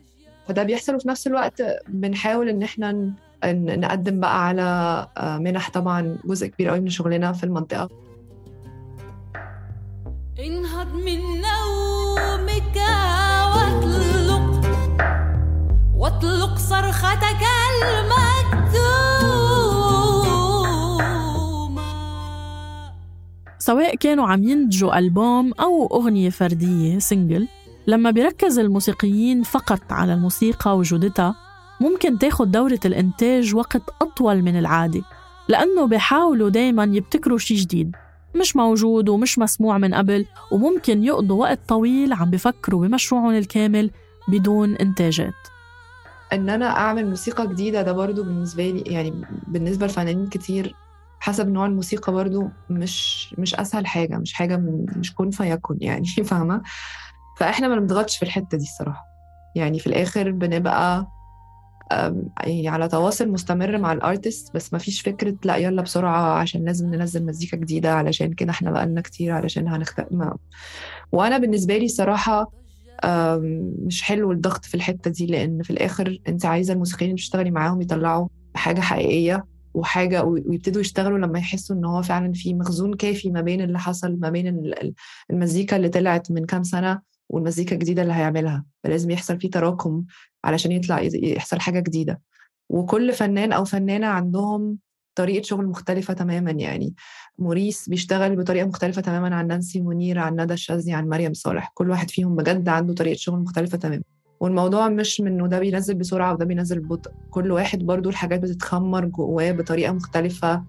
فده 0.48 0.62
بيحصل 0.62 0.94
وفي 0.94 1.08
نفس 1.08 1.26
الوقت 1.26 1.62
بنحاول 1.88 2.48
إن 2.48 2.62
إحنا 2.62 3.12
نقدم 3.44 4.20
بقى 4.20 4.46
على 4.46 4.62
آه، 5.16 5.38
منح 5.38 5.70
طبعا 5.70 6.16
جزء 6.24 6.46
كبير 6.46 6.68
قوي 6.68 6.80
من 6.80 6.88
شغلنا 6.90 7.32
في 7.32 7.44
المنطقة. 7.44 7.88
انهض 10.38 10.94
من 10.94 11.18
نومك 11.20 12.76
واطلق 13.56 14.60
واطلق 15.94 16.58
صرختك 16.58 17.42
سواء 23.62 23.96
كانوا 23.96 24.26
عم 24.26 24.42
ينتجوا 24.44 24.98
ألبوم 24.98 25.52
أو 25.60 25.86
أغنية 25.86 26.30
فردية 26.30 26.98
سنجل 26.98 27.48
لما 27.86 28.10
بيركز 28.10 28.58
الموسيقيين 28.58 29.42
فقط 29.42 29.92
على 29.92 30.14
الموسيقى 30.14 30.76
وجودتها 30.76 31.34
ممكن 31.82 32.18
تاخد 32.18 32.50
دورة 32.50 32.80
الإنتاج 32.84 33.54
وقت 33.54 33.82
أطول 34.00 34.42
من 34.42 34.58
العادة 34.58 35.02
لأنه 35.48 35.86
بيحاولوا 35.86 36.50
دايما 36.50 36.84
يبتكروا 36.84 37.38
شي 37.38 37.54
جديد. 37.54 37.96
مش 38.34 38.56
موجود 38.56 39.08
ومش 39.08 39.38
مسموع 39.38 39.78
من 39.78 39.94
قبل 39.94 40.26
وممكن 40.52 41.04
يقضوا 41.04 41.40
وقت 41.40 41.60
طويل 41.68 42.12
عم 42.12 42.30
بفكروا 42.30 42.86
بمشروعهم 42.86 43.30
الكامل 43.30 43.90
بدون 44.28 44.74
إنتاجات. 44.74 45.34
إن 46.32 46.50
أنا 46.50 46.66
أعمل 46.66 47.10
موسيقى 47.10 47.48
جديدة 47.48 47.82
ده 47.82 47.92
برضو 47.92 48.22
بالنسبة 48.22 48.70
لي 48.70 48.80
يعني 48.80 49.12
بالنسبة 49.46 49.86
لفنانين 49.86 50.26
كتير 50.26 50.74
حسب 51.20 51.48
نوع 51.48 51.66
الموسيقى 51.66 52.12
برضو 52.12 52.48
مش 52.70 53.28
مش 53.38 53.54
أسهل 53.54 53.86
حاجة 53.86 54.16
مش 54.16 54.32
حاجة 54.32 54.56
مش 54.96 55.14
كن 55.14 55.30
فيكن 55.30 55.76
يعني 55.80 56.06
فاهمة؟ 56.30 56.62
فإحنا 57.38 57.68
ما 57.68 57.76
بنضغطش 57.76 58.16
في 58.16 58.22
الحتة 58.22 58.58
دي 58.58 58.64
الصراحة. 58.64 59.04
يعني 59.56 59.78
في 59.78 59.86
الآخر 59.86 60.30
بنبقى 60.30 61.06
يعني 62.46 62.68
على 62.68 62.88
تواصل 62.88 63.28
مستمر 63.28 63.78
مع 63.78 63.92
الأرتست 63.92 64.54
بس 64.54 64.72
ما 64.72 64.78
فيش 64.78 65.00
فكرة 65.00 65.36
لأ 65.44 65.56
يلا 65.56 65.82
بسرعة 65.82 66.38
عشان 66.38 66.64
لازم 66.64 66.94
ننزل 66.94 67.26
مزيكا 67.26 67.56
جديدة 67.56 67.94
علشان 67.94 68.32
كده 68.32 68.50
إحنا 68.50 68.70
بقالنا 68.70 69.00
كتير 69.00 69.32
علشان 69.32 69.68
هنختار 69.68 70.06
ما. 70.10 70.36
وأنا 71.12 71.38
بالنسبة 71.38 71.76
لي 71.76 71.84
الصراحه 71.84 72.52
مش 73.86 74.02
حلو 74.02 74.32
الضغط 74.32 74.64
في 74.64 74.74
الحتة 74.74 75.10
دي 75.10 75.26
لأن 75.26 75.62
في 75.62 75.70
الآخر 75.70 76.18
أنت 76.28 76.44
عايزة 76.44 76.72
الموسيقيين 76.72 77.10
اللي 77.10 77.16
بتشتغلي 77.16 77.50
معاهم 77.50 77.80
يطلعوا 77.80 78.28
حاجة 78.54 78.80
حقيقية 78.80 79.44
وحاجة 79.74 80.24
ويبتدوا 80.24 80.80
يشتغلوا 80.80 81.18
لما 81.18 81.38
يحسوا 81.38 81.76
إن 81.76 81.84
هو 81.84 82.02
فعلا 82.02 82.32
في 82.32 82.54
مخزون 82.54 82.94
كافي 82.94 83.30
ما 83.30 83.40
بين 83.40 83.60
اللي 83.60 83.78
حصل 83.78 84.16
ما 84.20 84.30
بين 84.30 84.72
المزيكا 85.30 85.76
اللي 85.76 85.88
طلعت 85.88 86.30
من 86.30 86.46
كام 86.46 86.62
سنة 86.62 87.00
والمزيكا 87.28 87.74
الجديدة 87.74 88.02
اللي 88.02 88.12
هيعملها 88.14 88.64
فلازم 88.84 89.10
يحصل 89.10 89.40
فيه 89.40 89.50
تراكم 89.50 90.04
علشان 90.44 90.72
يطلع 90.72 91.00
يحصل 91.02 91.60
حاجة 91.60 91.80
جديدة. 91.80 92.20
وكل 92.68 93.12
فنان 93.12 93.52
أو 93.52 93.64
فنانة 93.64 94.06
عندهم 94.06 94.78
طريقة 95.14 95.42
شغل 95.42 95.66
مختلفة 95.66 96.14
تماما 96.14 96.50
يعني. 96.50 96.94
موريس 97.38 97.88
بيشتغل 97.88 98.36
بطريقة 98.36 98.66
مختلفة 98.66 99.02
تماما 99.02 99.36
عن 99.36 99.46
نانسي 99.46 99.80
منير 99.80 100.18
عن 100.18 100.40
ندى 100.40 100.54
الشاذلي 100.54 100.92
عن 100.92 101.08
مريم 101.08 101.32
صالح. 101.32 101.70
كل 101.74 101.90
واحد 101.90 102.10
فيهم 102.10 102.36
بجد 102.36 102.68
عنده 102.68 102.94
طريقة 102.94 103.16
شغل 103.16 103.40
مختلفة 103.40 103.78
تماما. 103.78 104.02
والموضوع 104.40 104.88
مش 104.88 105.20
من 105.20 105.32
إنه 105.32 105.46
ده 105.46 105.58
بينزل 105.58 105.94
بسرعة 105.94 106.32
وده 106.32 106.44
بينزل 106.44 106.80
ببطء. 106.80 107.10
كل 107.30 107.52
واحد 107.52 107.78
برضو 107.78 108.08
الحاجات 108.08 108.40
بتتخمر 108.40 109.04
جواه 109.04 109.52
بطريقة 109.52 109.92
مختلفة. 109.92 110.64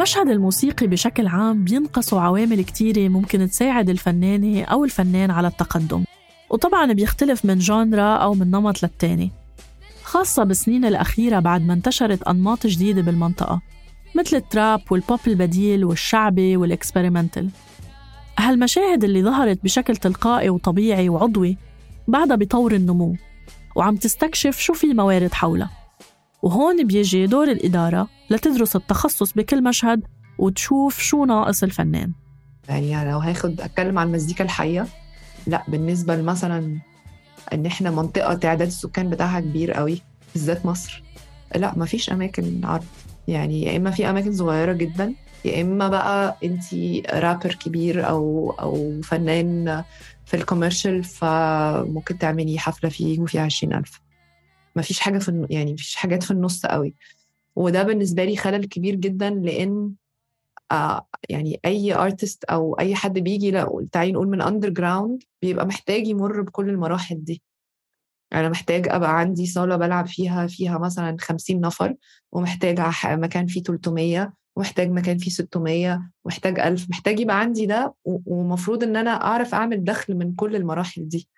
المشهد 0.00 0.28
الموسيقي 0.28 0.86
بشكل 0.86 1.26
عام 1.26 1.64
بينقصوا 1.64 2.20
عوامل 2.20 2.62
كتيرة 2.62 3.08
ممكن 3.08 3.50
تساعد 3.50 3.90
الفنانة 3.90 4.64
أو 4.64 4.84
الفنان 4.84 5.30
على 5.30 5.48
التقدم. 5.48 6.04
وطبعا 6.50 6.92
بيختلف 6.92 7.44
من 7.44 7.58
جانرا 7.58 8.16
أو 8.16 8.34
من 8.34 8.50
نمط 8.50 8.82
للتاني 8.82 9.30
خاصة 10.02 10.44
بالسنين 10.44 10.84
الأخيرة 10.84 11.38
بعد 11.38 11.62
ما 11.62 11.72
انتشرت 11.72 12.22
أنماط 12.22 12.66
جديدة 12.66 13.02
بالمنطقة 13.02 13.60
مثل 14.14 14.36
التراب 14.36 14.80
والبوب 14.90 15.20
البديل 15.26 15.84
والشعبي 15.84 16.56
والإكسبerimental 16.56 17.44
هالمشاهد 18.38 19.04
اللي 19.04 19.22
ظهرت 19.22 19.64
بشكل 19.64 19.96
تلقائي 19.96 20.50
وطبيعي 20.50 21.08
وعضوي 21.08 21.56
بعدها 22.08 22.36
بطور 22.36 22.72
النمو 22.72 23.16
وعم 23.76 23.96
تستكشف 23.96 24.58
شو 24.58 24.72
في 24.72 24.86
موارد 24.86 25.34
حولها. 25.34 25.79
وهون 26.42 26.86
بيجي 26.86 27.26
دور 27.26 27.50
الإدارة 27.50 28.08
لتدرس 28.30 28.76
التخصص 28.76 29.32
بكل 29.32 29.64
مشهد 29.64 30.02
وتشوف 30.38 30.98
شو 30.98 31.24
ناقص 31.24 31.62
الفنان. 31.62 32.12
يعني 32.68 33.02
أنا 33.02 33.10
لو 33.10 33.18
هاخد 33.18 33.60
أتكلم 33.60 33.98
عن 33.98 34.06
المزيكا 34.06 34.44
الحية 34.44 34.86
لا 35.46 35.64
بالنسبة 35.68 36.22
مثلا 36.22 36.78
إن 37.52 37.66
إحنا 37.66 37.90
منطقة 37.90 38.34
تعداد 38.34 38.66
السكان 38.66 39.10
بتاعها 39.10 39.40
كبير 39.40 39.72
قوي 39.72 40.02
بالذات 40.34 40.66
مصر 40.66 41.02
لا 41.56 41.72
ما 41.76 41.84
فيش 41.86 42.10
أماكن 42.10 42.60
عرض. 42.64 42.84
يعني 43.28 43.62
يا 43.62 43.76
إما 43.76 43.90
في 43.90 44.10
أماكن 44.10 44.32
صغيرة 44.32 44.72
جدا 44.72 45.14
يا 45.44 45.62
إما 45.62 45.88
بقى 45.88 46.36
أنت 46.44 46.64
رابر 47.14 47.54
كبير 47.54 48.08
أو 48.08 48.50
أو 48.60 49.00
فنان 49.02 49.84
في 50.24 50.36
الكوميرشال 50.36 51.04
فممكن 51.04 52.18
تعملي 52.18 52.58
حفلة 52.58 52.90
فيه 52.90 53.20
وفيها 53.20 53.42
20000 53.42 54.00
مفيش 54.76 55.00
حاجة 55.00 55.18
في 55.18 55.46
يعني 55.50 55.72
مفيش 55.72 55.96
حاجات 55.96 56.22
في 56.22 56.30
النص 56.30 56.66
قوي. 56.66 56.94
وده 57.56 57.82
بالنسبة 57.82 58.24
لي 58.24 58.36
خلل 58.36 58.64
كبير 58.64 58.94
جدا 58.94 59.30
لأن 59.30 59.92
آه، 60.72 61.06
يعني 61.28 61.60
أي 61.64 61.94
artist 61.94 62.44
أو 62.44 62.74
أي 62.74 62.94
حد 62.94 63.18
بيجي 63.18 63.50
لا 63.50 63.86
تعالي 63.92 64.12
نقول 64.12 64.28
من 64.28 64.42
underground 64.42 65.22
بيبقى 65.42 65.66
محتاج 65.66 66.06
يمر 66.06 66.40
بكل 66.42 66.68
المراحل 66.68 67.24
دي. 67.24 67.42
أنا 68.32 68.48
محتاج 68.48 68.88
أبقى 68.88 69.18
عندي 69.18 69.46
صالة 69.46 69.76
بلعب 69.76 70.06
فيها 70.06 70.46
فيها 70.46 70.78
مثلا 70.78 71.16
50 71.20 71.60
نفر 71.60 71.94
ومحتاج 72.32 72.80
مكان 73.06 73.46
فيه 73.46 73.62
300 73.62 74.32
ومحتاج 74.56 74.90
مكان 74.90 75.18
فيه 75.18 75.30
600 75.30 76.10
ومحتاج 76.24 76.60
1000 76.60 76.90
محتاج 76.90 77.20
يبقى 77.20 77.40
عندي 77.40 77.66
ده 77.66 77.94
ومفروض 78.04 78.82
إن 78.82 78.96
أنا 78.96 79.10
أعرف 79.10 79.54
أعمل 79.54 79.84
دخل 79.84 80.14
من 80.14 80.34
كل 80.34 80.56
المراحل 80.56 81.08
دي. 81.08 81.28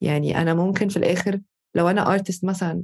يعني 0.00 0.42
أنا 0.42 0.54
ممكن 0.54 0.88
في 0.88 0.96
الآخر 0.96 1.40
لو 1.74 1.88
أنا 1.88 2.12
ارتست 2.12 2.44
مثلا 2.44 2.82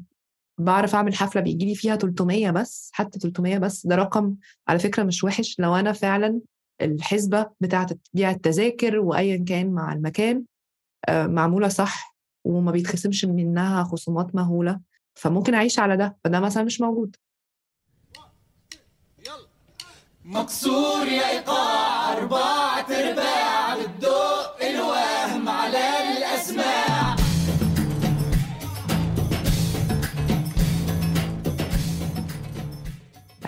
بعرف 0.59 0.95
أعمل 0.95 1.15
حفلة 1.15 1.43
بيجي 1.43 1.67
لي 1.67 1.75
فيها 1.75 1.97
300 1.97 2.51
بس 2.51 2.91
حتى 2.93 3.19
300 3.19 3.59
بس 3.59 3.87
ده 3.87 3.97
رقم 3.97 4.37
على 4.69 4.79
فكرة 4.79 5.03
مش 5.03 5.25
وحش. 5.25 5.57
لو 5.59 5.75
أنا 5.77 5.93
فعلا 5.93 6.41
الحسبة 6.83 7.47
بتاعة 7.61 7.89
بيع 8.15 8.31
التذاكر 8.31 8.99
وايا 8.99 9.45
كان 9.45 9.71
مع 9.73 9.93
المكان 9.93 10.45
معمولة 11.11 11.69
صح 11.69 12.17
وما 12.45 12.73
بيتخصمش 12.73 13.25
منها 13.25 13.85
خصومات 13.85 14.35
مهولة 14.35 14.81
فممكن 15.15 15.55
أعيش 15.55 15.79
على 15.79 15.97
ده 15.97 16.17
فده 16.25 16.41
مثلا 16.41 16.63
مش 16.65 16.81
موجود. 16.81 17.17
مكسور 20.25 21.07
يا 21.07 21.31
إيقاع 21.31 22.13
أربعة 22.13 22.81
أرباع. 22.81 23.46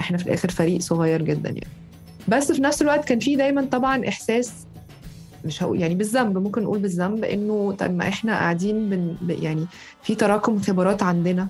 إحنا 0.09 0.19
في 0.19 0.27
الآخر 0.27 0.51
فريق 0.51 0.81
صغير 0.81 1.23
جدا 1.23 1.49
يعني. 1.51 1.67
بس 2.29 2.53
في 2.53 2.63
نفس 2.63 2.83
الوقت 2.83 3.05
كان 3.05 3.19
في 3.19 3.37
دايما 3.37 3.65
طبعا 3.65 4.09
إحساس 4.09 4.53
مش 5.45 5.63
هقول 5.63 5.81
يعني 5.81 5.95
بالذنب 5.95 6.39
ممكن 6.39 6.63
نقول 6.63 6.79
بالذنب 6.79 7.25
إنه 7.25 7.73
طب 7.73 7.91
ما 7.95 8.09
إحنا 8.09 8.33
قاعدين 8.33 8.91
بن 8.91 9.17
يعني 9.29 9.67
في 10.03 10.15
تراكم 10.15 10.61
خبرات 10.63 11.03
عندنا 11.03 11.49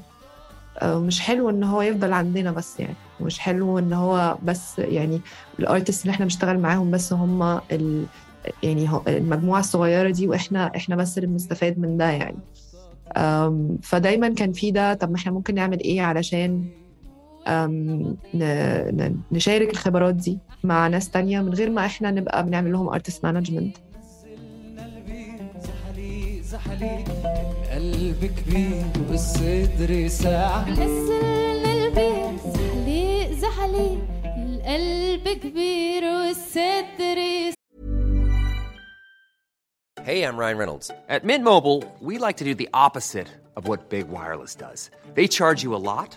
آه، 0.78 0.98
مش 0.98 1.20
حلو 1.20 1.50
إن 1.50 1.64
هو 1.64 1.82
يفضل 1.82 2.12
عندنا 2.12 2.52
بس 2.52 2.80
يعني. 2.80 2.94
مش 3.20 3.38
حلو 3.38 3.78
إن 3.78 3.92
هو 3.92 4.38
بس 4.42 4.78
يعني 4.78 5.20
الارتست 5.58 6.02
اللي 6.02 6.14
إحنا 6.14 6.24
بنشتغل 6.24 6.58
معاهم 6.58 6.90
بس 6.90 7.12
هم 7.12 7.42
ال 7.72 8.06
يعني 8.62 8.88
المجموعة 9.08 9.60
الصغيرة 9.60 10.10
دي 10.10 10.28
وإحنا 10.28 10.76
إحنا 10.76 10.96
بس 10.96 11.18
اللي 11.18 11.26
بنستفاد 11.26 11.78
من 11.78 11.96
ده 11.96 12.10
يعني. 12.10 12.38
فدايما 13.82 14.28
كان 14.28 14.52
في 14.52 14.70
ده 14.70 14.94
طب 14.94 15.10
ما 15.10 15.16
إحنا 15.16 15.32
ممكن 15.32 15.54
نعمل 15.54 15.80
إيه 15.80 16.02
علشان 16.02 16.64
نشارك 19.32 19.70
الخبرات 19.70 20.14
دي 20.14 20.38
مع 20.64 20.88
ناس 20.88 21.10
تانية 21.10 21.40
من 21.40 21.54
غير 21.54 21.70
ما 21.70 21.86
إحنا 21.86 22.10
نبقى 22.10 22.46
بنعمل 22.46 22.72
لهم 22.72 22.88
artist 22.88 23.24
management 23.24 23.76
القلب 27.72 28.24
كبير 28.36 28.84
والصدر 29.10 30.08
ساعة 30.08 30.68
البير 30.68 32.36
زحلي 32.46 33.34
زحلي 33.36 33.98
القلب 34.36 35.28
كبير 35.28 36.04
والصدر 36.04 37.18
Hey, 40.04 40.22
I'm 40.24 40.38
Ryan 40.38 40.56
Reynolds. 40.56 40.90
At 41.10 41.22
Mint 41.24 41.44
Mobile, 41.44 41.84
we 42.00 42.16
like 42.16 42.38
to 42.38 42.44
do 42.44 42.54
the 42.54 42.68
opposite 42.72 43.28
of 43.56 43.68
what 43.68 43.90
Big 43.90 44.08
Wireless 44.08 44.54
does. 44.54 44.90
They 45.14 45.26
charge 45.28 45.62
you 45.62 45.74
a 45.74 45.82
lot 45.92 46.16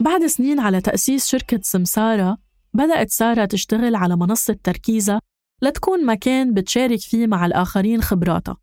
بعد 0.00 0.26
سنين 0.26 0.60
على 0.60 0.80
تأسيس 0.80 1.26
شركة 1.26 1.60
سمسارة 1.62 2.38
بدأت 2.74 3.10
سارة 3.10 3.44
تشتغل 3.44 3.94
على 3.94 4.16
منصة 4.16 4.56
تركيزة 4.64 5.20
لتكون 5.62 6.06
مكان 6.06 6.54
بتشارك 6.54 7.00
فيه 7.00 7.26
مع 7.26 7.46
الآخرين 7.46 8.02
خبراتها 8.02 8.56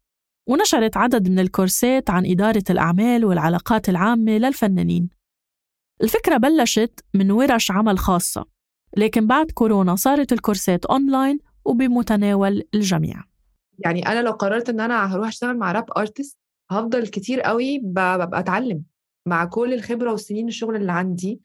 ونشرت 0.50 0.98
عدد 0.98 1.30
من 1.30 1.40
الكورسات 1.40 2.10
عن 2.10 2.26
إدارة 2.26 2.64
الأعمال 2.70 3.26
والعلاقات 3.26 3.90
العامة 3.90 4.32
للفنانين. 4.32 5.10
الفكرة 6.04 6.38
بلشت 6.38 7.06
من 7.14 7.32
ورش 7.32 7.72
عمل 7.72 8.00
خاصة 8.00 8.46
لكن 8.98 9.28
بعد 9.28 9.52
كورونا 9.52 9.96
صارت 9.96 10.34
الكورسات 10.34 10.86
أونلاين 10.86 11.40
وبمتناول 11.66 12.64
الجميع. 12.76 13.24
يعني 13.80 14.08
أنا 14.08 14.22
لو 14.22 14.32
قررت 14.32 14.70
إن 14.70 14.80
أنا 14.80 15.16
هروح 15.16 15.28
أشتغل 15.28 15.58
مع 15.58 15.72
راب 15.72 15.86
أرتست 15.98 16.38
هفضل 16.72 17.08
كتير 17.08 17.42
قوي 17.42 17.80
ببقى 17.84 18.40
أتعلم. 18.40 18.84
مع 19.26 19.46
كل 19.46 19.74
الخبرة 19.74 20.12
والسنين 20.12 20.48
الشغل 20.48 20.76
اللي 20.76 20.92
عندي 20.92 21.42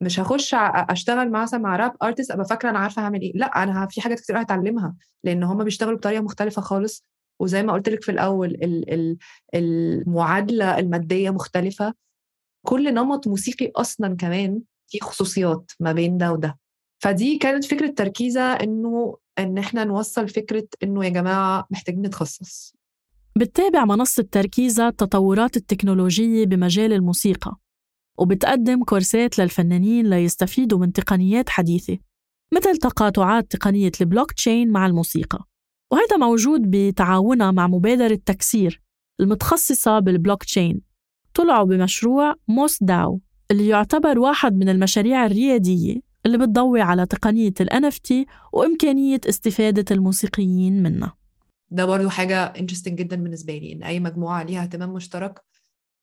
مش 0.00 0.20
هخش 0.20 0.54
أشتغل 0.54 1.30
مثلا 1.30 1.60
مع 1.60 1.76
راب 1.76 1.92
ارتست 2.02 2.30
أبقى 2.30 2.44
فاكرة 2.46 2.70
أنا 2.70 2.78
عارفة 2.78 3.02
هعمل 3.02 3.20
إيه. 3.22 3.32
لأ 3.34 3.62
أنا 3.62 3.86
في 3.90 4.00
حاجات 4.00 4.20
كتير 4.20 4.40
هتعلمها 4.42 4.94
لأن 5.24 5.42
هم 5.42 5.64
بيشتغلوا 5.64 5.96
بطريقة 5.98 6.20
مختلفة 6.22 6.62
خالص. 6.62 7.04
وزي 7.40 7.62
ما 7.62 7.72
قلت 7.72 7.88
لك 7.88 8.02
في 8.04 8.10
الأول 8.12 8.56
المعادلة 9.54 10.78
المادية 10.78 11.30
مختلفة. 11.30 11.94
كل 12.66 12.94
نمط 12.94 13.28
موسيقي 13.28 13.72
أصلا 13.76 14.16
كمان 14.16 14.60
في 14.88 14.98
خصوصيات 15.00 15.72
ما 15.80 15.92
بين 15.92 16.18
ده 16.18 16.32
وده. 16.32 16.58
فدي 16.98 17.38
كانت 17.38 17.64
فكرة 17.64 17.90
تركيزه 17.90 18.42
إنه 18.52 19.16
إن 19.38 19.58
إحنا 19.58 19.84
نوصل 19.84 20.28
فكرة 20.28 20.66
إنه 20.82 21.04
يا 21.04 21.10
جماعة 21.10 21.66
محتاجين 21.70 22.02
نتخصص. 22.02 22.77
بتتابع 23.38 23.84
منصة 23.84 24.26
تركيزة 24.32 24.88
التطورات 24.88 25.56
التكنولوجية 25.56 26.46
بمجال 26.46 26.92
الموسيقى 26.92 27.56
وبتقدم 28.18 28.84
كورسات 28.84 29.38
للفنانين 29.38 30.10
ليستفيدوا 30.10 30.78
من 30.78 30.92
تقنيات 30.92 31.48
حديثة 31.48 31.98
مثل 32.54 32.76
تقاطعات 32.76 33.50
تقنية 33.50 33.92
البلوك 34.00 34.32
تشين 34.32 34.70
مع 34.70 34.86
الموسيقى. 34.86 35.44
وهذا 35.92 36.16
موجود 36.16 36.60
بتعاونها 36.70 37.50
مع 37.50 37.66
مبادرة 37.66 38.18
تكسير 38.26 38.82
المتخصصة 39.20 39.98
بالبلوك 39.98 40.44
تشين 40.44 40.80
طلعوا 41.34 41.66
بمشروع 41.66 42.34
موس 42.48 42.82
داو 42.82 43.20
اللي 43.50 43.68
يعتبر 43.68 44.18
واحد 44.18 44.54
من 44.54 44.68
المشاريع 44.68 45.26
الريادية 45.26 46.00
اللي 46.26 46.38
بتضوي 46.38 46.80
على 46.80 47.06
تقنية 47.06 47.54
ال 47.60 47.70
NFT 47.70 48.12
وإمكانية 48.52 49.20
استفادة 49.28 49.84
الموسيقيين 49.90 50.82
منها. 50.82 51.17
ده 51.70 51.84
برضو 51.84 52.08
حاجة 52.08 52.44
انترستنج 52.44 52.98
جدا 52.98 53.16
بالنسبة 53.16 53.52
لي 53.58 53.72
إن 53.72 53.82
أي 53.82 54.00
مجموعة 54.00 54.42
ليها 54.42 54.62
اهتمام 54.62 54.90
مشترك 54.94 55.42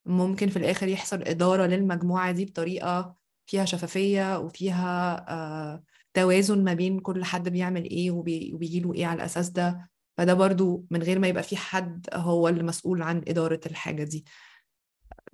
ممكن 0.06 0.50
في 0.50 0.58
الآخر 0.58 0.88
يحصل 0.88 1.22
إدارة 1.24 1.66
للمجموعة 1.66 2.32
دي 2.32 2.46
بطريقة 2.46 3.16
فيها 3.46 3.66
شفافية 3.66 4.40
وفيها 4.40 5.26
آه 5.30 5.84
توازن 6.14 6.64
ما 6.64 6.74
بين 6.74 7.00
كل 7.00 7.24
حد 7.26 7.50
بيعمل 7.50 7.84
إيه 7.84 8.12
وبي 8.12 8.52
وبيجيله 8.54 8.94
إيه 8.94 9.06
على 9.06 9.18
الأساس 9.18 9.50
ده. 9.50 9.90
فده 10.18 10.34
برضو 10.34 10.86
من 10.92 11.04
غير 11.04 11.20
ما 11.20 11.28
يبقى 11.28 11.44
في 11.44 11.58
حد 11.58 12.08
هو 12.14 12.48
اللي 12.50 12.64
مسؤول 12.64 13.02
عن 13.02 13.22
إدارة 13.28 13.60
الحاجة 13.66 14.04
دي. 14.04 14.26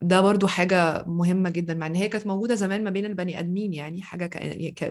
ده 0.02 0.22
برضو 0.22 0.48
حاجة 0.48 1.04
مهمة 1.08 1.50
جدا 1.50 1.74
مع 1.74 1.86
إن 1.88 1.96
هي 1.96 2.10
كانت 2.10 2.28
موجودة 2.28 2.56
زمان 2.56 2.84
ما 2.84 2.90
بين 2.90 3.06
البني 3.06 3.40
آدمين 3.40 3.74
يعني 3.74 4.02
حاجة 4.02 4.30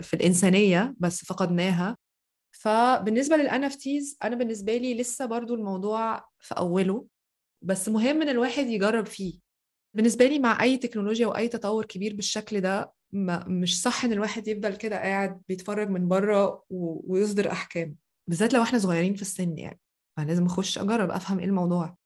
في 0.01 0.15
الإنسانية 0.15 0.95
بس 0.99 1.25
فقدناها. 1.25 1.97
فبالنسبة 2.53 3.37
لل 3.37 3.51
NFTs 3.51 4.17
أنا 4.25 4.37
بالنسبة 4.37 4.77
لي 4.77 4.95
لسه 4.95 5.27
برضو 5.27 5.55
الموضوع 5.55 6.25
في 6.39 6.55
أوله 6.59 7.07
بس 7.63 7.89
مهم 7.89 8.23
إن 8.23 8.29
الواحد 8.29 8.67
يجرب 8.67 9.07
فيه. 9.07 9.41
بالنسبة 9.95 10.27
لي 10.27 10.39
مع 10.39 10.63
أي 10.63 10.77
تكنولوجيا 10.77 11.27
وأي 11.27 11.49
تطور 11.49 11.85
كبير 11.85 12.17
بالشكل 12.17 12.61
ده 12.61 12.93
ما 13.13 13.45
مش 13.49 13.83
صح 13.83 14.05
إن 14.05 14.13
الواحد 14.13 14.49
يفضل 14.49 14.77
كده 14.77 14.97
قاعد 14.97 15.43
بيتفرج 15.49 15.89
من 15.89 16.09
بره 16.09 16.65
ويصدر 16.71 17.51
أحكام 17.53 17.97
بالذات 18.29 18.55
لو 18.55 18.63
إحنا 18.63 18.79
صغيرين 18.79 19.15
في 19.15 19.23
السن 19.23 19.59
يعني. 19.59 19.81
فلازم 20.17 20.47
أخش 20.47 20.79
أجرب 20.79 21.11
أفهم 21.11 21.39
إيه 21.39 21.47
الموضوع. 21.47 21.97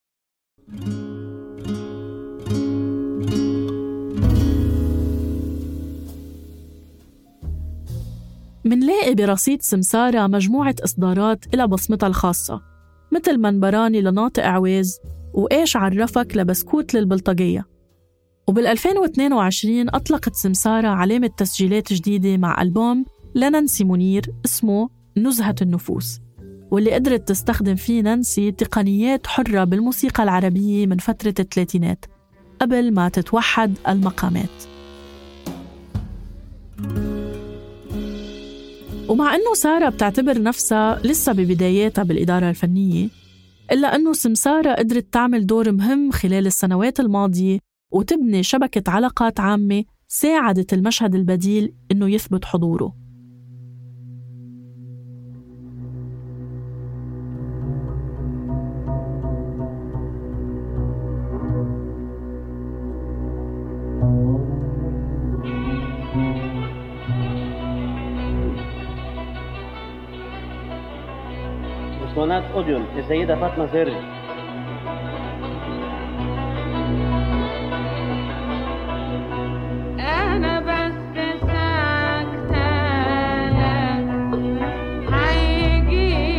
منلاقي 8.65 9.15
برصيد 9.15 9.63
سمسارة 9.63 10.27
مجموعة 10.27 10.75
إصدارات 10.85 11.55
إلى 11.55 11.67
بصمتها 11.67 12.07
الخاصة 12.07 12.63
مثل 13.13 13.39
منبراني 13.39 14.01
لناطق 14.01 14.45
عويز 14.45 14.99
وإيش 15.35 15.77
عرفك 15.77 16.37
لبسكوت 16.37 16.95
للبلطجية. 16.95 17.67
وبال 18.49 18.67
2022 18.67 19.95
أطلقت 19.95 20.35
سمسارة 20.35 20.89
علامة 20.89 21.31
تسجيلات 21.37 21.93
جديدة 21.93 22.37
مع 22.37 22.63
ألبوم 22.63 23.05
لنانسي 23.35 23.85
منير 23.85 24.35
اسمه 24.45 24.89
نزهة 25.17 25.55
النفوس 25.63 26.21
واللي 26.71 26.93
قدرت 26.93 27.29
تستخدم 27.29 27.75
فيه 27.75 28.03
نانسي 28.03 28.53
تقنيات 28.53 29.27
حرة 29.27 29.65
بالموسيقى 29.65 30.23
العربية 30.23 30.87
من 30.87 30.99
فترة 30.99 31.35
الثلاثينات 31.39 32.05
قبل 32.61 32.95
ما 32.95 33.09
تتوحد 33.09 33.79
المقامات. 33.89 34.74
ومع 39.15 39.35
أنه 39.35 39.55
سارة 39.55 39.89
بتعتبر 39.89 40.43
نفسها 40.43 41.01
لسه 41.05 41.33
ببداياتها 41.33 42.05
بالإدارة 42.05 42.51
الفنية 42.51 43.09
إلا 43.73 43.97
أنه 43.97 44.13
سمسارة 44.13 44.73
قدرت 44.75 45.13
تعمل 45.13 45.47
دور 45.47 45.73
مهم 45.73 46.11
خلال 46.11 46.47
السنوات 46.47 47.01
الماضية 47.01 47.59
وتبني 47.93 48.43
شبكة 48.43 48.91
علاقات 48.91 49.41
عامة 49.41 49.85
ساعدت 50.09 50.73
المشهد 50.73 51.15
البديل 51.15 51.75
أنه 51.93 52.11
يثبت 52.11 52.45
حضوره. 52.45 53.04
اسطوانات 72.55 72.67
أوديون 72.69 72.87
للسيدة 72.97 73.37
فاطمة 73.37 73.73
سري 73.73 73.97
أنا 80.01 80.61
بس 80.61 80.95
حيجيلك 85.11 86.35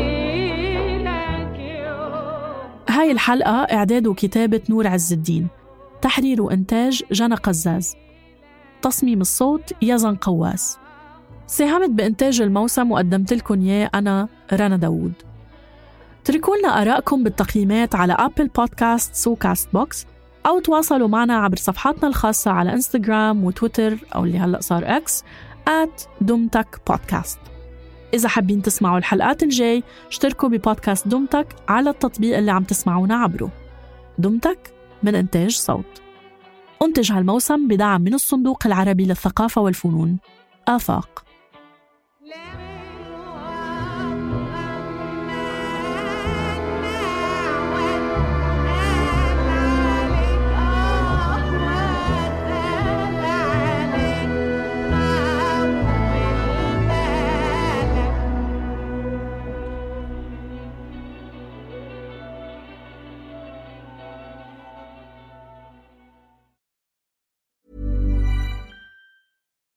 يوم. 1.60 2.86
هاي 2.90 3.12
الحلقة 3.12 3.52
إعداد 3.52 4.08
وكتابة 4.08 4.62
نور 4.70 4.88
عز 4.88 5.14
الدين 5.14 5.48
تحرير 6.02 6.42
وإنتاج 6.42 7.04
جنى 7.12 7.36
قزاز 7.36 7.96
تصميم 8.82 9.22
الصوت 9.22 9.74
يزن 9.82 10.16
قواس. 10.16 10.80
ساهمت 11.48 11.90
بإنتاج 11.90 12.42
الموسم 12.42 12.92
وقدمت 12.92 13.34
لكم 13.34 13.62
إياه 13.62 13.90
أنا 13.96 14.28
رنا 14.54 14.78
داوود. 14.78 15.14
اتركوا 16.26 16.56
لنا 16.56 16.82
آرائكم 16.82 17.24
بالتقييمات 17.24 17.96
على 17.96 18.14
أبل 18.14 18.48
بودكاست 18.48 19.28
وكاست 19.28 19.70
بوكس 19.74 20.06
أو 20.46 20.60
تواصلوا 20.60 21.08
معنا 21.08 21.38
عبر 21.38 21.58
صفحاتنا 21.58 22.08
الخاصة 22.08 22.52
على 22.52 22.74
إنستغرام 22.74 23.44
وتويتر 23.44 23.98
أو 24.16 24.24
اللي 24.24 24.40
هلأ 24.40 24.62
صار 24.62 25.00
at 25.68 26.08
دمتك 26.22 26.82
بودكاست 26.88 27.40
إذا 28.14 28.30
حابين 28.30 28.62
تسمعوا 28.62 28.98
الحلقات 28.98 29.44
الجاي 29.44 29.84
اشتركوا 30.10 30.50
ببودكاست 30.50 31.08
دمتك 31.08 31.48
على 31.68 31.90
التطبيق 31.90 32.38
اللي 32.38 32.52
عم 32.52 32.64
تسمعونا 32.64 33.16
عبره. 33.16 33.52
دمتك 34.18 34.74
من 35.04 35.16
إنتاج 35.16 35.52
صوت. 35.52 36.02
أنتج 36.82 37.12
هالموسم 37.12 37.68
بدعم 37.68 38.02
من 38.02 38.14
الصندوق 38.14 38.68
العربي 38.68 39.06
للثقافة 39.06 39.62
والفنون 39.62 40.18
آفاق. 40.68 41.26